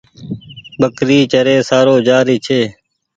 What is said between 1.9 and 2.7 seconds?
جآ ري ڇي۔